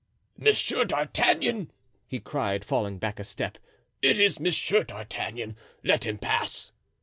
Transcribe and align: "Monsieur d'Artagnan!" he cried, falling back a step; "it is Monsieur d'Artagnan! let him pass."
"Monsieur 0.35 0.83
d'Artagnan!" 0.83 1.71
he 2.07 2.19
cried, 2.19 2.65
falling 2.65 2.97
back 2.97 3.19
a 3.19 3.23
step; 3.23 3.59
"it 4.01 4.19
is 4.19 4.39
Monsieur 4.39 4.81
d'Artagnan! 4.81 5.55
let 5.83 6.07
him 6.07 6.17
pass." 6.17 6.71